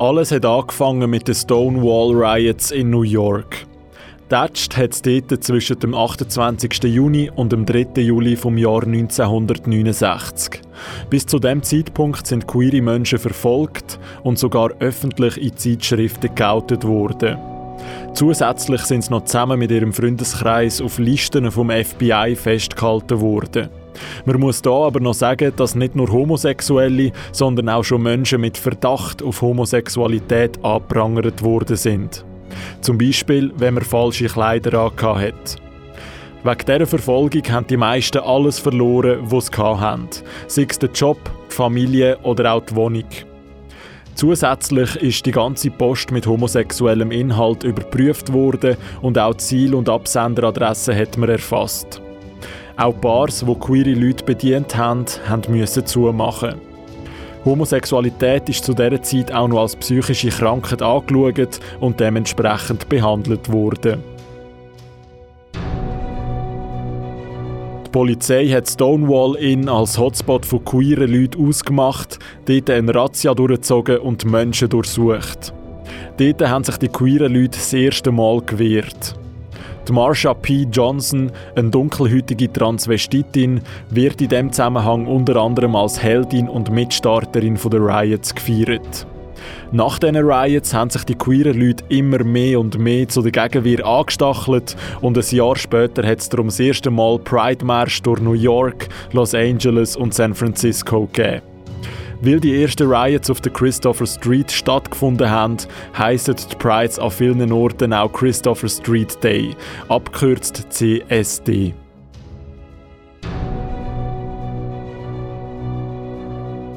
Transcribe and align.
Alles 0.00 0.32
hat 0.32 0.46
angefangen 0.46 1.10
mit 1.10 1.28
den 1.28 1.34
Stonewall 1.34 2.14
Riots 2.14 2.70
in 2.70 2.88
New 2.88 3.02
York. 3.02 3.66
Tätscht 4.30 4.74
hat 4.78 4.92
es 4.92 5.02
dort 5.02 5.44
zwischen 5.44 5.78
dem 5.78 5.94
28. 5.94 6.84
Juni 6.84 7.30
und 7.36 7.52
dem 7.52 7.66
3. 7.66 8.00
Juli 8.00 8.34
vom 8.36 8.56
Jahr 8.56 8.82
1969. 8.84 10.62
Bis 11.10 11.26
zu 11.26 11.38
dem 11.38 11.62
Zeitpunkt 11.62 12.26
sind 12.26 12.48
queere 12.48 12.80
Menschen 12.80 13.18
verfolgt 13.18 13.98
und 14.22 14.38
sogar 14.38 14.70
öffentlich 14.78 15.36
in 15.36 15.54
Zeitschriften 15.58 16.34
geoutet 16.34 16.86
worden. 16.86 17.36
Zusätzlich 18.14 18.80
sind 18.80 19.04
sie 19.04 19.10
noch 19.10 19.26
zusammen 19.26 19.58
mit 19.58 19.70
ihrem 19.70 19.92
Freundeskreis 19.92 20.80
auf 20.80 20.98
Listen 20.98 21.50
vom 21.50 21.68
FBI 21.68 22.36
festgehalten 22.36 23.20
worden. 23.20 23.68
Man 24.24 24.40
muss 24.40 24.62
da 24.62 24.70
aber 24.70 25.00
noch 25.00 25.14
sagen, 25.14 25.52
dass 25.56 25.74
nicht 25.74 25.96
nur 25.96 26.10
Homosexuelle, 26.10 27.12
sondern 27.32 27.68
auch 27.68 27.84
schon 27.84 28.02
Menschen 28.02 28.40
mit 28.40 28.56
Verdacht 28.56 29.22
auf 29.22 29.42
Homosexualität 29.42 30.62
angeprangert 30.64 31.42
worden 31.42 31.76
sind. 31.76 32.24
Zum 32.80 32.98
Beispiel, 32.98 33.52
wenn 33.56 33.74
man 33.74 33.84
falsche 33.84 34.26
Kleider 34.26 34.80
angehabt 34.80 35.20
hat. 35.20 35.56
Wegen 36.42 36.66
dieser 36.66 36.86
Verfolgung 36.86 37.42
haben 37.50 37.66
die 37.66 37.76
meisten 37.76 38.18
alles 38.18 38.58
verloren, 38.58 39.18
was 39.22 39.46
sie 39.46 39.56
hatten. 39.58 40.08
Sei 40.46 40.66
es 40.68 40.78
der 40.78 40.90
Job, 40.90 41.18
die 41.50 41.54
Familie 41.54 42.18
oder 42.22 42.54
auch 42.54 42.64
die 42.64 42.74
Wohnung. 42.74 43.04
Zusätzlich 44.14 44.96
ist 44.96 45.24
die 45.24 45.32
ganze 45.32 45.70
Post 45.70 46.10
mit 46.10 46.26
homosexuellem 46.26 47.10
Inhalt 47.10 47.64
überprüft 47.64 48.32
worden 48.32 48.76
und 49.02 49.18
auch 49.18 49.36
Ziel- 49.36 49.74
und 49.74 49.88
Absenderadressen 49.88 50.96
hat 50.96 51.16
man 51.16 51.30
erfasst. 51.30 52.02
Auch 52.76 52.94
Bars, 52.94 53.44
die 53.46 53.54
queere 53.54 53.94
Leute 53.94 54.24
bedient 54.24 54.76
haben, 54.76 55.04
mussten 55.48 55.86
zumachen. 55.86 56.54
Homosexualität 57.44 58.48
ist 58.48 58.64
zu 58.64 58.74
dieser 58.74 59.02
Zeit 59.02 59.32
auch 59.32 59.48
noch 59.48 59.62
als 59.62 59.76
psychische 59.76 60.28
Krankheit 60.28 60.82
angeschaut 60.82 61.60
und 61.80 61.98
dementsprechend 61.98 62.88
behandelt 62.88 63.50
worden. 63.50 64.02
Die 67.86 67.90
Polizei 67.90 68.46
hat 68.48 68.68
Stonewall 68.68 69.34
Inn 69.36 69.68
als 69.68 69.98
Hotspot 69.98 70.46
von 70.46 70.64
queeren 70.64 71.12
Leuten 71.12 71.48
ausgemacht, 71.48 72.18
dort 72.44 72.70
eine 72.70 72.94
Razzia 72.94 73.34
durchgezogen 73.34 73.98
und 73.98 74.24
Menschen 74.24 74.68
durchsucht. 74.68 75.52
Dort 76.18 76.48
haben 76.48 76.62
sich 76.62 76.76
die 76.76 76.88
queeren 76.88 77.34
Leute 77.34 77.58
das 77.58 77.72
erste 77.72 78.12
Mal 78.12 78.42
gewehrt. 78.42 79.16
Die 79.90 79.94
Marsha 79.94 80.34
P. 80.34 80.68
Johnson, 80.70 81.32
eine 81.56 81.68
dunkelhäutige 81.68 82.52
Transvestitin, 82.52 83.60
wird 83.90 84.20
in 84.20 84.28
diesem 84.28 84.52
Zusammenhang 84.52 85.08
unter 85.08 85.34
anderem 85.34 85.74
als 85.74 86.00
Heldin 86.00 86.48
und 86.48 86.70
Mitstarterin 86.70 87.58
der 87.60 87.80
Riots 87.80 88.32
gefeiert. 88.32 89.04
Nach 89.72 89.98
diesen 89.98 90.14
Riots 90.14 90.72
haben 90.72 90.90
sich 90.90 91.02
die 91.02 91.16
queeren 91.16 91.60
Leute 91.60 91.82
immer 91.88 92.22
mehr 92.22 92.60
und 92.60 92.78
mehr 92.78 93.08
zu 93.08 93.20
der 93.20 93.32
Gegenwehr 93.32 93.84
angestachelt 93.84 94.76
und 95.00 95.18
ein 95.18 95.36
Jahr 95.36 95.56
später 95.56 96.06
hat 96.06 96.20
es 96.20 96.28
darum 96.28 96.46
das 96.46 96.60
erste 96.60 96.92
Mal 96.92 97.18
Pride-Marsch 97.18 98.02
durch 98.02 98.20
New 98.20 98.34
York, 98.34 98.86
Los 99.10 99.34
Angeles 99.34 99.96
und 99.96 100.14
San 100.14 100.36
Francisco 100.36 101.08
gegeben. 101.12 101.49
Weil 102.22 102.38
die 102.38 102.62
ersten 102.62 102.92
Riots 102.92 103.30
auf 103.30 103.40
der 103.40 103.52
Christopher 103.52 104.06
Street 104.06 104.52
stattgefunden 104.52 105.30
haben, 105.30 105.56
heissen 105.96 106.36
die 106.36 106.56
Prides 106.56 106.98
an 106.98 107.10
vielen 107.10 107.50
Orten 107.50 107.94
auch 107.94 108.12
Christopher 108.12 108.68
Street 108.68 109.22
Day, 109.24 109.56
abgekürzt 109.88 110.66
CSD. 110.68 111.72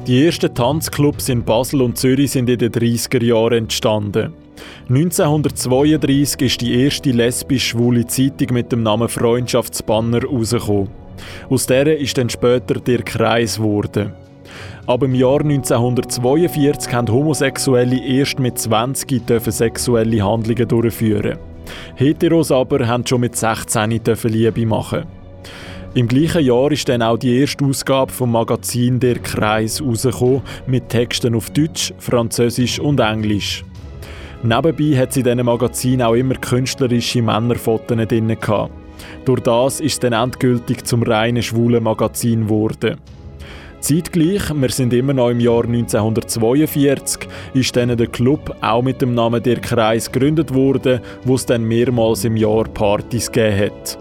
Die 0.06 0.26
ersten 0.26 0.54
Tanzclubs 0.54 1.28
in 1.28 1.44
Basel 1.44 1.82
und 1.82 1.98
Zürich 1.98 2.32
sind 2.32 2.48
in 2.48 2.58
den 2.58 2.72
30er 2.72 3.22
Jahren 3.22 3.64
entstanden. 3.64 4.32
1932 4.88 6.42
ist 6.42 6.60
die 6.60 6.84
erste 6.84 7.10
lesbisch-schwule 7.10 8.06
Zeitung 8.06 8.52
mit 8.52 8.72
dem 8.72 8.82
Namen 8.82 9.08
Freundschaftsbanner 9.08 10.20
herausgekommen. 10.20 10.88
Aus 11.48 11.66
der 11.66 11.98
ist 11.98 12.16
dann 12.18 12.28
später 12.28 12.74
der 12.74 13.02
Kreis 13.02 13.56
geworden. 13.56 14.12
Aber 14.86 15.06
im 15.06 15.14
Jahr 15.14 15.40
1942 15.40 16.92
haben 16.92 17.08
Homosexuelle 17.08 17.98
erst 17.98 18.38
mit 18.38 18.58
20 18.58 19.26
dürfen 19.26 19.52
sexuelle 19.52 20.22
Handlungen 20.24 20.68
durchführen. 20.68 21.38
Heteros 21.96 22.52
aber 22.52 22.86
haben 22.86 23.06
schon 23.06 23.20
mit 23.20 23.36
16 23.36 24.02
dürfen 24.02 24.32
Liebe 24.32 24.66
machen. 24.66 25.04
Im 25.94 26.08
gleichen 26.08 26.44
Jahr 26.44 26.72
ist 26.72 26.88
dann 26.88 27.02
auch 27.02 27.16
die 27.16 27.38
erste 27.38 27.64
Ausgabe 27.64 28.10
vom 28.10 28.32
Magazin 28.32 28.98
Der 28.98 29.20
Kreis 29.20 29.80
rausgekommen, 29.80 30.42
mit 30.66 30.88
Texten 30.88 31.36
auf 31.36 31.50
Deutsch, 31.50 31.94
Französisch 31.98 32.80
und 32.80 32.98
Englisch. 32.98 33.64
Nebenbei 34.42 34.98
hat 34.98 35.12
sie 35.12 35.20
in 35.20 35.24
diesem 35.24 35.46
Magazin 35.46 36.02
auch 36.02 36.14
immer 36.14 36.34
künstlerische 36.34 37.22
Männerfotos 37.22 37.96
drin 37.96 38.36
Durch 39.24 39.40
das 39.40 39.80
ist 39.80 39.92
es 39.92 40.00
dann 40.00 40.12
endgültig 40.12 40.84
zum 40.84 41.04
reinen 41.04 41.42
schwulen 41.42 41.84
Magazin 41.84 42.42
geworden. 42.42 42.96
Zeitgleich, 43.84 44.42
wir 44.54 44.70
sind 44.70 44.94
immer 44.94 45.12
noch 45.12 45.28
im 45.28 45.40
Jahr 45.40 45.64
1942, 45.64 47.28
ist 47.52 47.76
dann 47.76 47.94
der 47.94 48.06
Club 48.06 48.56
auch 48.62 48.80
mit 48.80 49.02
dem 49.02 49.12
Namen 49.12 49.42
Der 49.42 49.60
Kreis 49.60 50.10
gegründet 50.10 50.54
worden, 50.54 51.00
wo 51.24 51.34
es 51.34 51.44
dann 51.44 51.64
mehrmals 51.64 52.24
im 52.24 52.34
Jahr 52.34 52.64
Partys 52.64 53.30
gegeben 53.30 53.66
hat. 53.66 53.98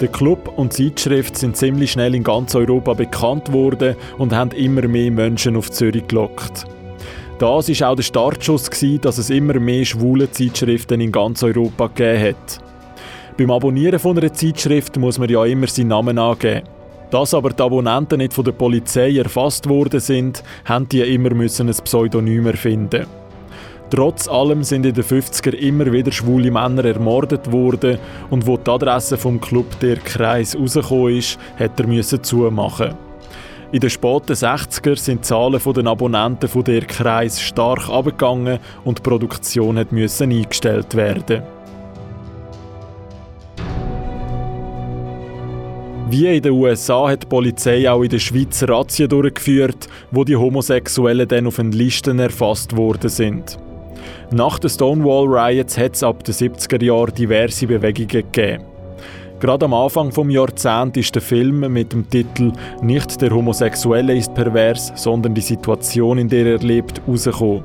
Der 0.00 0.08
Club 0.08 0.54
und 0.56 0.78
die 0.78 0.94
Zeitschrift 0.94 1.36
sind 1.36 1.58
ziemlich 1.58 1.92
schnell 1.92 2.14
in 2.14 2.24
ganz 2.24 2.54
Europa 2.54 2.94
bekannt 2.94 3.52
worden 3.52 3.96
und 4.16 4.32
haben 4.32 4.52
immer 4.52 4.88
mehr 4.88 5.10
Menschen 5.10 5.56
auf 5.56 5.70
Zürich 5.70 6.08
gelockt. 6.08 6.64
Das 7.38 7.68
war 7.68 7.90
auch 7.90 7.96
der 7.96 8.04
Startschuss, 8.04 8.70
dass 9.02 9.18
es 9.18 9.28
immer 9.28 9.60
mehr 9.60 9.84
schwule 9.84 10.30
Zeitschriften 10.30 11.02
in 11.02 11.12
ganz 11.12 11.42
Europa 11.42 11.88
gegeben 11.88 12.30
hat. 12.30 12.60
Beim 13.36 13.50
Abonnieren 13.50 13.98
von 13.98 14.16
einer 14.16 14.32
Zeitschrift 14.32 14.96
muss 14.96 15.18
man 15.18 15.28
ja 15.28 15.44
immer 15.44 15.66
seinen 15.66 15.88
Namen 15.88 16.18
angeben. 16.18 16.62
Dass 17.12 17.34
aber 17.34 17.50
die 17.50 17.62
Abonnenten 17.62 18.16
nicht 18.16 18.32
von 18.32 18.42
der 18.42 18.52
Polizei 18.52 19.18
erfasst 19.18 19.68
worden 19.68 20.00
sind, 20.00 20.42
haben 20.64 20.88
die 20.88 21.02
immer 21.02 21.34
müssen 21.34 21.68
ein 21.68 21.76
Pseudonym 21.84 22.46
erfinden. 22.46 23.04
Trotz 23.90 24.26
allem 24.28 24.64
sind 24.64 24.86
in 24.86 24.94
den 24.94 25.04
50er 25.04 25.52
immer 25.52 25.92
wieder 25.92 26.10
schwule 26.10 26.50
Männer 26.50 26.86
ermordet 26.86 27.52
worden 27.52 27.98
und 28.30 28.46
wo 28.46 28.56
die 28.56 28.70
Adresse 28.70 29.18
vom 29.18 29.38
Club 29.42 29.78
der 29.80 29.96
Kreis 29.98 30.56
rausgekommen 30.56 31.18
ist, 31.18 31.38
hat 31.58 31.78
er 31.78 31.86
müssen 31.86 32.24
zumachen. 32.24 32.94
In 33.72 33.80
den 33.80 33.90
späten 33.90 34.32
60er 34.32 34.96
sind 34.98 35.18
die 35.18 35.28
Zahlen 35.28 35.60
der 35.62 35.86
Abonnenten 35.86 36.48
von 36.48 36.64
der 36.64 36.86
Kreis 36.86 37.42
stark 37.42 37.90
abgegangen 37.90 38.58
und 38.84 38.98
die 39.00 39.02
Produktion 39.02 39.84
müssen 39.90 40.32
eingestellt 40.32 40.94
werden. 40.94 41.42
Wie 46.12 46.26
in 46.26 46.42
den 46.42 46.52
USA 46.52 47.08
hat 47.08 47.22
die 47.22 47.26
Polizei 47.26 47.90
auch 47.90 48.02
in 48.02 48.10
der 48.10 48.18
Schweiz 48.18 48.62
Razzien 48.68 49.08
durchgeführt, 49.08 49.88
wo 50.10 50.24
die 50.24 50.36
Homosexuellen 50.36 51.26
dann 51.26 51.46
auf 51.46 51.56
den 51.56 51.72
Listen 51.72 52.18
erfasst 52.18 52.76
worden 52.76 53.08
sind. 53.08 53.58
Nach 54.30 54.58
den 54.58 54.68
Stonewall 54.68 55.26
Riots 55.26 55.78
hat 55.78 55.94
es 55.94 56.02
ab 56.02 56.22
den 56.22 56.34
70er 56.34 56.84
Jahren 56.84 57.14
diverse 57.14 57.66
Bewegungen 57.66 58.08
gegeben. 58.08 58.62
Gerade 59.40 59.64
am 59.64 59.72
Anfang 59.72 60.10
des 60.10 60.34
Jahrzehnts 60.34 60.98
ist 60.98 61.14
der 61.14 61.22
Film 61.22 61.60
mit 61.72 61.94
dem 61.94 62.06
Titel 62.10 62.52
Nicht 62.82 63.22
der 63.22 63.30
Homosexuelle 63.30 64.14
ist 64.14 64.34
pervers, 64.34 64.92
sondern 64.94 65.32
die 65.34 65.40
Situation, 65.40 66.18
in 66.18 66.28
der 66.28 66.44
er 66.44 66.58
lebt, 66.58 67.00
rausgekommen. 67.08 67.64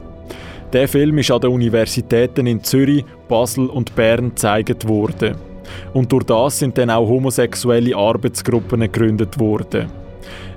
Der 0.72 0.88
Film 0.88 1.18
ist 1.18 1.32
an 1.32 1.42
den 1.42 1.52
Universitäten 1.52 2.48
in 2.48 2.64
Zürich, 2.64 3.04
Basel 3.28 3.66
und 3.66 3.94
Bern 3.94 4.30
gezeigt 4.30 4.88
worden. 4.88 5.47
Und 5.94 6.12
durch 6.12 6.24
das 6.26 6.60
sind 6.60 6.78
dann 6.78 6.90
auch 6.90 7.08
homosexuelle 7.08 7.96
Arbeitsgruppen 7.96 8.82
gegründet 8.82 9.40
worden. 9.40 9.88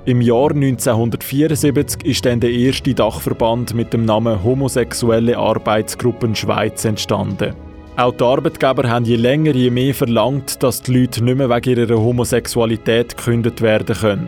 Im 0.05 0.19
Jahr 0.21 0.51
1974 0.51 2.03
ist 2.05 2.25
dann 2.25 2.39
der 2.39 2.51
erste 2.51 2.93
Dachverband 2.93 3.75
mit 3.75 3.93
dem 3.93 4.05
Namen 4.05 4.43
Homosexuelle 4.43 5.37
Arbeitsgruppen 5.37 6.33
Schweiz 6.35 6.85
entstanden. 6.85 7.53
Auch 7.97 8.13
die 8.13 8.23
Arbeitgeber 8.23 8.89
haben 8.89 9.05
je 9.05 9.17
länger, 9.17 9.51
je 9.53 9.69
mehr 9.69 9.93
verlangt, 9.93 10.63
dass 10.63 10.81
die 10.81 11.01
Leute 11.01 11.23
nicht 11.23 11.37
mehr 11.37 11.49
wegen 11.49 11.77
ihrer 11.77 12.01
Homosexualität 12.01 13.15
gekündigt 13.15 13.61
werden 13.61 13.95
können. 13.95 14.27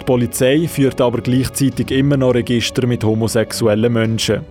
Die 0.00 0.04
Polizei 0.04 0.68
führt 0.68 1.00
aber 1.00 1.20
gleichzeitig 1.20 1.90
immer 1.90 2.16
noch 2.16 2.34
Register 2.34 2.86
mit 2.86 3.02
homosexuellen 3.02 3.92
Menschen. 3.92 4.42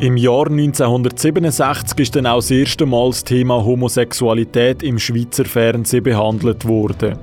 Im 0.00 0.16
Jahr 0.16 0.46
1967 0.46 2.00
ist 2.00 2.16
dann 2.16 2.24
auch 2.24 2.36
das 2.36 2.50
erste 2.50 2.86
Mal 2.86 3.10
das 3.10 3.22
Thema 3.22 3.62
Homosexualität 3.62 4.82
im 4.82 4.98
Schweizer 4.98 5.44
Fernsehen 5.44 6.02
behandelt 6.02 6.66
worden. 6.66 7.18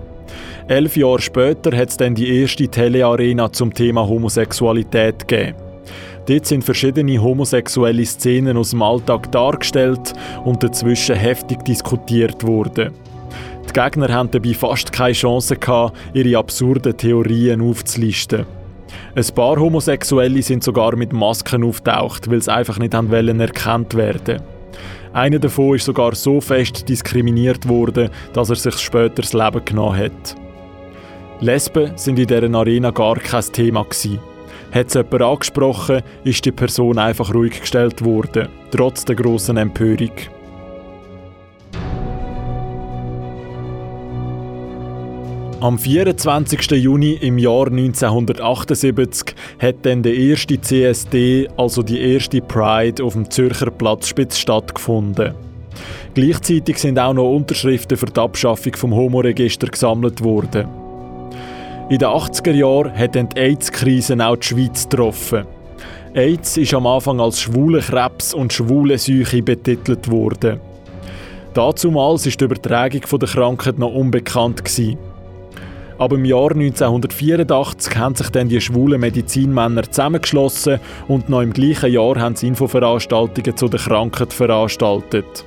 Elf 0.67 0.95
Jahre 0.95 1.19
später 1.19 1.75
hat 1.75 1.89
es 1.89 1.97
dann 1.97 2.13
die 2.13 2.39
erste 2.39 2.67
Telearena 2.67 3.51
zum 3.51 3.73
Thema 3.73 4.07
Homosexualität 4.07 5.27
gegeben. 5.27 5.57
Dort 6.27 6.45
sind 6.45 6.63
verschiedene 6.63 7.19
homosexuelle 7.19 8.05
Szenen 8.05 8.57
aus 8.57 8.69
dem 8.69 8.83
Alltag 8.83 9.31
dargestellt 9.31 10.13
und 10.45 10.61
dazwischen 10.61 11.15
heftig 11.15 11.65
diskutiert 11.65 12.45
worden. 12.45 12.93
Die 13.67 13.73
Gegner 13.73 14.13
hatten 14.13 14.29
dabei 14.29 14.53
fast 14.53 14.91
keine 14.91 15.13
Chance, 15.13 15.57
ihre 16.13 16.37
absurden 16.37 16.95
Theorien 16.95 17.59
aufzulisten. 17.59 18.45
Ein 19.15 19.25
paar 19.35 19.57
Homosexuelle 19.57 20.41
sind 20.41 20.63
sogar 20.63 20.95
mit 20.95 21.13
Masken 21.13 21.63
auftaucht, 21.63 22.29
weil 22.29 22.41
sie 22.41 22.53
einfach 22.53 22.79
nicht 22.79 22.93
haben 22.93 23.11
wollen 23.11 23.39
erkannt 23.39 23.95
werden. 23.95 24.41
Einer 25.13 25.39
davon 25.39 25.75
ist 25.75 25.85
sogar 25.85 26.13
so 26.15 26.41
fest 26.41 26.87
diskriminiert 26.87 27.67
worden, 27.67 28.09
dass 28.33 28.49
er 28.49 28.55
sich 28.55 28.77
später 28.77 29.21
das 29.21 29.33
Leben 29.33 29.65
genommen 29.65 29.97
hat. 29.97 30.35
Lesben 31.39 31.91
sind 31.95 32.19
in 32.19 32.27
dieser 32.27 32.53
Arena 32.53 32.91
gar 32.91 33.15
kein 33.15 33.43
Thema. 33.51 33.85
Hat 34.71 34.87
es 34.87 34.93
jemand 34.93 35.21
angesprochen, 35.21 36.01
ist 36.23 36.45
die 36.45 36.51
Person 36.51 36.97
einfach 36.97 37.33
ruhig 37.33 37.61
gestellt 37.61 38.03
worden, 38.03 38.49
trotz 38.71 39.05
der 39.05 39.15
grossen 39.15 39.57
Empörung. 39.57 40.11
Am 45.59 45.79
24. 45.79 46.69
Juni 46.73 47.13
im 47.13 47.39
Jahr 47.39 47.65
1978 47.65 49.33
hat 49.59 49.77
dann 49.81 50.03
der 50.03 50.13
erste 50.13 50.61
CSD, 50.61 51.47
also 51.57 51.81
die 51.81 51.99
erste 51.99 52.41
Pride, 52.41 53.03
auf 53.03 53.13
dem 53.13 53.31
Zürcher 53.31 53.71
Platzspitz 53.71 54.37
stattgefunden. 54.37 55.33
Gleichzeitig 56.13 56.77
sind 56.77 56.99
auch 56.99 57.13
noch 57.13 57.33
Unterschriften 57.33 57.97
für 57.97 58.05
die 58.05 58.19
Abschaffung 58.19 58.75
vom 58.75 58.93
Homoregister 58.93 59.65
gesammelt 59.65 60.23
worden. 60.23 60.67
In 61.89 61.97
den 61.97 62.07
80er 62.07 62.53
Jahren 62.53 62.95
hat 62.95 63.15
dann 63.15 63.29
die 63.29 63.39
AIDS-Krise 63.39 64.15
auch 64.23 64.35
die 64.35 64.45
Schweiz 64.45 64.87
getroffen. 64.87 65.47
AIDS 66.13 66.57
ist 66.57 66.73
am 66.75 66.85
Anfang 66.85 67.19
als 67.19 67.41
schwule 67.41 67.79
Krebs 67.79 68.31
und 68.31 68.53
schwule 68.53 68.99
Seuche 68.99 69.41
betitelt 69.41 70.11
worden. 70.11 70.59
Dazumals 71.55 72.27
ist 72.27 72.39
die 72.39 72.45
Übertragung 72.45 73.01
der 73.19 73.27
Krankheit 73.27 73.79
noch 73.79 73.91
unbekannt 73.91 74.63
gewesen. 74.63 74.99
Aber 75.97 76.15
im 76.15 76.25
Jahr 76.25 76.51
1984 76.51 77.97
haben 77.97 78.15
sich 78.15 78.29
dann 78.29 78.49
die 78.49 78.61
schwulen 78.61 79.01
Medizinmänner 79.01 79.83
zusammengeschlossen 79.83 80.79
und 81.07 81.29
noch 81.29 81.41
im 81.41 81.53
gleichen 81.53 81.91
Jahr 81.91 82.19
haben 82.19 82.35
sie 82.35 82.47
Infoveranstaltungen 82.47 83.57
zu 83.57 83.67
der 83.67 83.79
Krankheit 83.79 84.31
veranstaltet. 84.31 85.45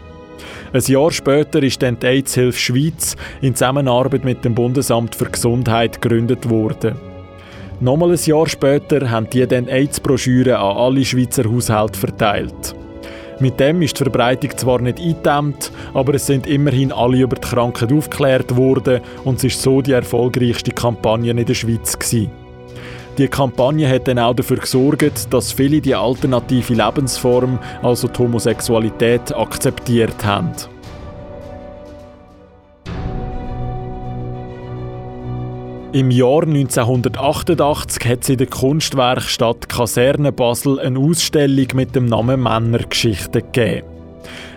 Ein 0.72 0.82
Jahr 0.82 1.10
später 1.10 1.62
ist 1.62 1.82
dann 1.82 1.98
die 1.98 2.06
AIDS-Hilfe 2.06 2.58
Schweiz 2.58 3.16
in 3.40 3.54
Zusammenarbeit 3.54 4.24
mit 4.24 4.44
dem 4.44 4.54
Bundesamt 4.54 5.14
für 5.14 5.26
Gesundheit 5.26 6.00
gegründet 6.00 6.48
worden. 6.48 6.94
Nochmal 7.80 8.12
ein 8.12 8.18
Jahr 8.24 8.46
später 8.46 9.10
haben 9.10 9.28
die 9.30 9.46
dann 9.46 9.68
AIDS-Broschüren 9.68 10.54
an 10.54 10.76
alle 10.76 11.04
Schweizer 11.04 11.44
Haushalte 11.44 11.98
verteilt. 11.98 12.74
Mit 13.40 13.58
dem 13.58 13.80
ist 13.80 13.98
die 13.98 14.02
Verbreitung 14.02 14.50
zwar 14.58 14.82
nicht 14.82 15.00
eingedämmt, 15.00 15.72
aber 15.94 16.14
es 16.14 16.26
sind 16.26 16.46
immerhin 16.46 16.92
alle 16.92 17.22
über 17.22 17.36
die 17.36 17.48
Krankheit 17.48 17.90
aufgeklärt 17.90 18.54
worden 18.54 19.00
und 19.24 19.38
es 19.38 19.44
ist 19.44 19.62
so 19.62 19.80
die 19.80 19.92
erfolgreichste 19.92 20.72
Kampagne 20.72 21.30
in 21.30 21.42
der 21.42 21.54
Schweiz 21.54 21.98
gewesen. 21.98 22.30
Die 23.16 23.28
Kampagne 23.28 23.88
hat 23.88 24.08
dann 24.08 24.18
auch 24.18 24.34
dafür 24.34 24.58
gesorgt, 24.58 25.32
dass 25.32 25.52
viele 25.52 25.80
die 25.80 25.94
alternative 25.94 26.74
Lebensform, 26.74 27.58
also 27.82 28.08
die 28.08 28.18
Homosexualität, 28.18 29.34
akzeptiert 29.34 30.22
haben. 30.22 30.52
Im 35.92 36.12
Jahr 36.12 36.44
1988 36.44 38.08
hat 38.08 38.22
es 38.22 38.28
in 38.28 38.36
der 38.36 38.46
Kunstwerkstatt 38.46 39.68
Kaserne 39.68 40.30
Basel 40.30 40.78
eine 40.78 41.00
Ausstellung 41.00 41.66
mit 41.74 41.96
dem 41.96 42.06
Namen 42.06 42.44
Männergeschichte 42.44 43.42
gegeben. 43.42 43.88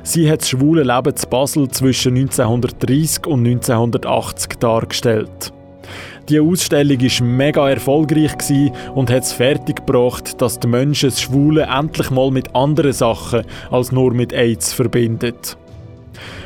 Sie 0.03 0.29
hat 0.29 0.41
das 0.41 0.49
schwule 0.49 0.83
Leben 0.83 1.15
zu 1.15 1.27
Basel 1.27 1.69
zwischen 1.69 2.17
1930 2.17 3.25
und 3.25 3.47
1980 3.47 4.59
dargestellt. 4.59 5.51
Die 6.29 6.39
Ausstellung 6.39 7.01
war 7.01 7.25
mega 7.25 7.67
erfolgreich 7.67 8.33
und 8.93 9.09
hat 9.09 9.23
es 9.23 9.33
fertiggebracht, 9.33 10.39
dass 10.39 10.59
die 10.59 10.67
Menschen 10.67 11.09
das 11.09 11.19
Schwule 11.19 11.63
endlich 11.63 12.11
mal 12.11 12.29
mit 12.29 12.55
anderen 12.55 12.93
Sachen 12.93 13.41
als 13.71 13.91
nur 13.91 14.13
mit 14.13 14.33
AIDS 14.33 14.71
verbindet. 14.71 15.57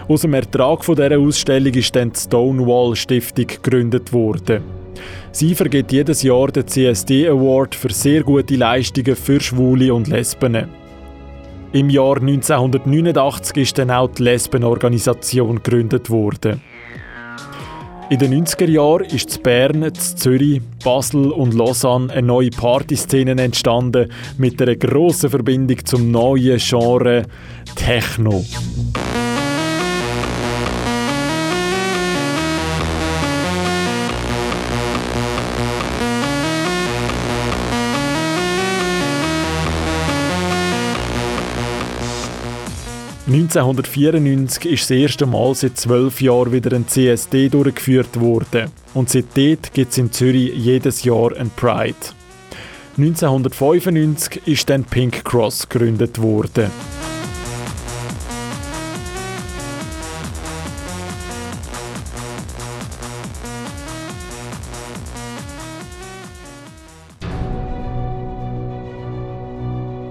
Aus 0.08 0.22
dem 0.22 0.34
Ertrag 0.34 0.86
dieser 0.86 1.20
Ausstellung 1.20 1.74
ist 1.74 1.94
dann 1.94 2.14
die 2.14 2.20
Stonewall 2.20 2.96
Stiftung 2.96 3.48
gegründet 3.48 4.14
worden. 4.14 4.77
Sie 5.32 5.56
vergibt 5.56 5.92
jedes 5.92 6.24
Jahr 6.24 6.48
den 6.48 6.68
CSD 6.68 7.28
Award 7.28 7.76
für 7.76 7.92
sehr 7.92 8.24
gute 8.24 8.56
Leistungen 8.56 9.16
für 9.16 9.40
Schwule 9.40 9.94
und 9.94 10.08
Lesben. 10.08 10.68
Im 11.74 11.90
Jahr 11.90 12.18
1989 12.18 13.58
ist 13.58 13.78
dann 13.78 13.92
auch 13.92 14.10
die 14.10 14.24
Lesbenorganisation 14.24 15.58
gegründet 15.58 16.10
worden. 16.10 16.62
In 18.10 18.20
den 18.20 18.46
90er 18.46 18.70
Jahren 18.70 19.06
ist 19.06 19.36
in 19.36 19.44
Bern, 19.44 19.84
in 19.84 19.94
Zürich, 19.94 20.62
Basel 20.82 21.30
und 21.30 21.54
Lausanne 21.54 22.14
eine 22.14 22.26
neue 22.26 22.52
Partyszene 22.52 23.32
entstanden 23.32 24.10
mit 24.38 24.62
einer 24.62 24.78
grossen 24.78 25.30
Verbindung 25.30 25.86
zum 25.86 26.10
neuen 26.10 26.58
Genre 26.58 27.24
Techno. 27.76 28.46
1994 43.28 44.72
ist 44.72 44.84
das 44.84 44.92
erste 44.92 45.26
Mal 45.26 45.54
seit 45.54 45.76
zwölf 45.78 46.22
Jahren 46.22 46.54
wieder 46.54 46.74
ein 46.74 46.88
CSD 46.88 47.50
durchgeführt 47.50 48.18
worden 48.22 48.72
und 48.94 49.10
seitdem 49.10 49.58
gibt 49.74 49.92
es 49.92 49.98
in 49.98 50.14
Zürich 50.14 50.54
jedes 50.56 51.04
Jahr 51.04 51.36
ein 51.36 51.50
Pride. 51.50 51.94
1995 52.98 54.48
ist 54.48 54.70
dann 54.70 54.86
Pink 54.86 55.26
Cross 55.26 55.68
gegründet 55.68 56.22
worden. 56.22 56.72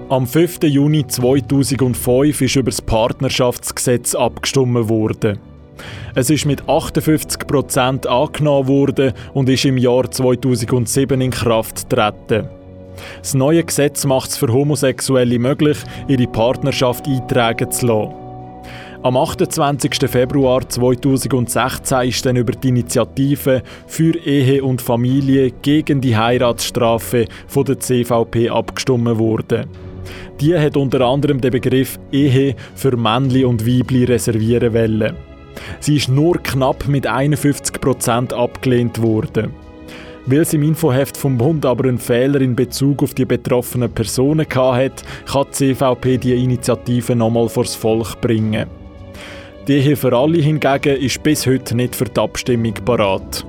Am 0.09 0.25
5. 0.25 0.59
Juni 0.63 1.05
2005 1.05 2.41
ist 2.41 2.55
über 2.55 2.71
das 2.71 2.81
Partnerschaftsgesetz 2.81 4.15
abgestimmt 4.15 4.87
worden. 4.87 5.37
Es 6.15 6.29
ist 6.29 6.45
mit 6.45 6.69
58 6.69 7.45
Prozent 7.45 8.07
angenommen 8.07 8.69
worden 8.69 9.11
und 9.33 9.49
ist 9.49 9.65
im 9.65 9.77
Jahr 9.77 10.09
2007 10.09 11.19
in 11.19 11.29
Kraft 11.29 11.89
getreten. 11.89 12.47
Das 13.19 13.33
neue 13.33 13.65
Gesetz 13.65 14.05
macht 14.05 14.29
es 14.29 14.37
für 14.37 14.47
Homosexuelle 14.47 15.39
möglich, 15.39 15.77
ihre 16.07 16.27
Partnerschaft 16.27 17.05
eintragen 17.05 17.69
zu 17.69 17.87
lassen. 17.87 18.13
Am 19.03 19.17
28. 19.17 20.09
Februar 20.09 20.67
2016 20.67 22.07
ist 22.07 22.25
dann 22.25 22.37
über 22.37 22.53
die 22.53 22.69
Initiative 22.69 23.61
für 23.87 24.15
Ehe 24.15 24.63
und 24.63 24.81
Familie 24.81 25.51
gegen 25.51 25.99
die 25.99 26.15
Heiratsstrafe 26.15 27.25
von 27.45 27.65
der 27.65 27.81
CVP 27.81 28.49
abgestimmt 28.49 29.19
worden. 29.19 29.67
Die 30.39 30.57
hat 30.57 30.77
unter 30.77 31.01
anderem 31.01 31.41
den 31.41 31.51
Begriff 31.51 31.99
Ehe 32.11 32.55
für 32.75 32.95
Männli 32.95 33.43
und 33.43 33.65
Weibli 33.65 34.03
reservieren 34.03 34.73
wollen. 34.73 35.15
Sie 35.79 35.95
ist 35.95 36.09
nur 36.09 36.37
knapp 36.37 36.87
mit 36.87 37.07
51% 37.07 38.33
abgelehnt 38.33 39.01
worden. 39.01 39.53
Weil 40.25 40.45
sie 40.45 40.57
im 40.57 40.63
Infoheft 40.63 41.15
vom 41.15 41.37
Bund 41.37 41.65
aber 41.65 41.87
einen 41.87 41.97
Fehler 41.97 42.41
in 42.41 42.55
Bezug 42.55 43.01
auf 43.01 43.13
die 43.13 43.25
betroffenen 43.25 43.89
Personen 43.89 44.45
hatte, 44.45 45.03
kann 45.25 45.45
die 45.47 45.73
CVP 45.73 46.17
die 46.17 46.43
Initiative 46.43 47.15
nochmal 47.15 47.47
vors 47.47 47.75
Volk 47.75 48.19
bringen. 48.19 48.67
Die 49.67 49.73
Ehe 49.73 49.95
für 49.95 50.15
alle 50.15 50.39
hingegen 50.39 50.97
ist 50.97 51.23
bis 51.23 51.45
heute 51.45 51.75
nicht 51.75 51.95
für 51.95 52.05
die 52.05 52.19
Abstimmung 52.19 52.73
parat. 52.73 53.45